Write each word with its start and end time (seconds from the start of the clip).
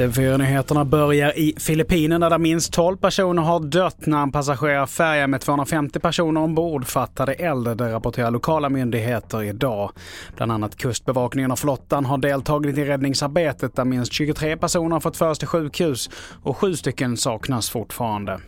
TV4-nyheterna 0.00 0.84
börjar 0.84 1.38
i 1.38 1.54
Filippinerna 1.58 2.28
där 2.28 2.38
minst 2.38 2.72
12 2.72 2.96
personer 2.96 3.42
har 3.42 3.60
dött 3.60 4.06
när 4.06 4.22
en 4.22 4.32
passagerarfärja 4.32 5.26
med 5.26 5.40
250 5.40 5.98
personer 5.98 6.40
ombord 6.40 6.86
fattade 6.86 7.32
eld, 7.32 7.76
det 7.76 7.92
rapporterar 7.92 8.30
lokala 8.30 8.68
myndigheter 8.68 9.42
idag. 9.42 9.92
Bland 10.36 10.52
annat 10.52 10.76
Kustbevakningen 10.76 11.52
och 11.52 11.58
flottan 11.58 12.04
har 12.04 12.18
deltagit 12.18 12.78
i 12.78 12.84
räddningsarbetet 12.84 13.76
där 13.76 13.84
minst 13.84 14.12
23 14.12 14.56
personer 14.56 14.90
har 14.90 15.00
fått 15.00 15.16
föras 15.16 15.38
till 15.38 15.48
sjukhus 15.48 16.10
och 16.42 16.56
sju 16.56 16.76
stycken 16.76 17.16
saknas 17.16 17.70
fortfarande. 17.70 18.40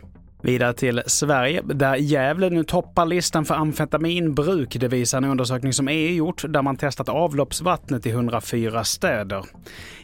Vidare 0.45 0.73
till 0.73 1.01
Sverige, 1.05 1.61
där 1.61 1.95
Gävle 1.95 2.49
nu 2.49 2.63
toppar 2.63 3.05
listan 3.05 3.45
för 3.45 3.55
amfetaminbruk. 3.55 4.77
Det 4.79 4.87
visar 4.87 5.17
en 5.17 5.23
undersökning 5.23 5.73
som 5.73 5.87
EU 5.87 6.15
gjort 6.15 6.43
där 6.49 6.61
man 6.61 6.77
testat 6.77 7.09
avloppsvattnet 7.09 8.05
i 8.05 8.09
104 8.09 8.83
städer. 8.83 9.45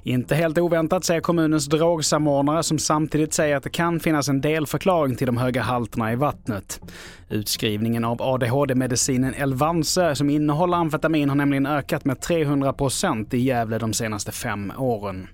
Inte 0.03 0.35
helt 0.35 0.57
oväntat 0.57 1.03
säger 1.03 1.21
kommunens 1.21 1.65
drogsamordnare 1.65 2.63
som 2.63 2.79
samtidigt 2.79 3.33
säger 3.33 3.55
att 3.55 3.63
det 3.63 3.69
kan 3.69 3.99
finnas 3.99 4.29
en 4.29 4.41
delförklaring 4.41 5.15
till 5.15 5.27
de 5.27 5.37
höga 5.37 5.61
halterna 5.61 6.13
i 6.13 6.15
vattnet. 6.15 6.81
Utskrivningen 7.29 8.05
av 8.05 8.21
ADHD-medicinen 8.21 9.33
Elvanse 9.33 10.15
som 10.15 10.29
innehåller 10.29 10.77
amfetamin 10.77 11.29
har 11.29 11.35
nämligen 11.35 11.65
ökat 11.65 12.05
med 12.05 12.21
300 12.21 12.73
procent 12.73 13.33
i 13.33 13.37
Gävle 13.37 13.77
de 13.77 13.93
senaste 13.93 14.31
fem 14.31 14.73
åren. 14.77 15.27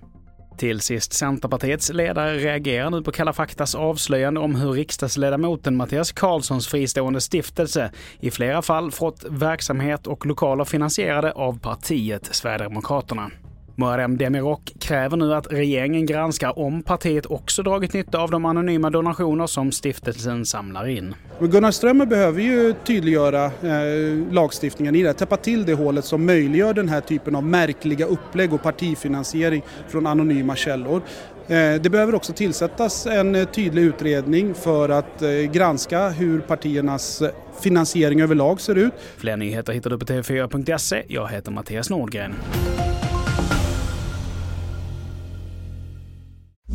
Till 0.56 0.80
sist, 0.80 1.12
Centerpartiets 1.12 1.92
ledare 1.92 2.38
reagerar 2.38 2.90
nu 2.90 3.02
på 3.02 3.12
Kalla 3.12 3.32
faktas 3.32 3.74
avslöjande 3.74 4.40
om 4.40 4.54
hur 4.54 4.72
riksdagsledamoten 4.72 5.76
Mattias 5.76 6.12
Karlssons 6.12 6.68
fristående 6.68 7.20
stiftelse 7.20 7.90
i 8.20 8.30
flera 8.30 8.62
fall 8.62 8.90
fått 8.90 9.24
verksamhet 9.28 10.06
och 10.06 10.26
lokaler 10.26 10.64
finansierade 10.64 11.32
av 11.32 11.58
partiet 11.58 12.28
Sverigedemokraterna. 12.34 13.30
Muharrem 13.78 14.16
Demirok 14.16 14.72
kräver 14.80 15.16
nu 15.16 15.34
att 15.34 15.52
regeringen 15.52 16.06
granskar 16.06 16.58
om 16.58 16.82
partiet 16.82 17.26
också 17.26 17.62
dragit 17.62 17.92
nytta 17.92 18.18
av 18.18 18.30
de 18.30 18.44
anonyma 18.44 18.90
donationer 18.90 19.46
som 19.46 19.72
stiftelsen 19.72 20.46
samlar 20.46 20.88
in. 20.88 21.14
Gunnar 21.40 21.70
Strömmer 21.70 22.06
behöver 22.06 22.42
ju 22.42 22.74
tydliggöra 22.84 23.44
eh, 23.44 24.32
lagstiftningen 24.32 24.94
i 24.94 25.02
det, 25.02 25.12
täppa 25.12 25.36
till 25.36 25.64
det 25.66 25.74
hålet 25.74 26.04
som 26.04 26.26
möjliggör 26.26 26.74
den 26.74 26.88
här 26.88 27.00
typen 27.00 27.36
av 27.36 27.44
märkliga 27.44 28.06
upplägg 28.06 28.52
och 28.52 28.62
partifinansiering 28.62 29.62
från 29.88 30.06
anonyma 30.06 30.56
källor. 30.56 31.02
Eh, 31.48 31.74
det 31.74 31.90
behöver 31.90 32.14
också 32.14 32.32
tillsättas 32.32 33.06
en 33.06 33.34
eh, 33.34 33.44
tydlig 33.44 33.82
utredning 33.82 34.54
för 34.54 34.88
att 34.88 35.22
eh, 35.22 35.30
granska 35.30 36.08
hur 36.08 36.40
partiernas 36.40 37.22
finansiering 37.60 38.20
överlag 38.20 38.60
ser 38.60 38.74
ut. 38.74 38.92
Fler 39.16 39.36
nyheter 39.36 39.72
hittar 39.72 39.90
du 39.90 39.98
på 39.98 40.04
tv4.se. 40.04 41.02
Jag 41.08 41.28
heter 41.28 41.50
Mattias 41.50 41.90
Nordgren. 41.90 42.34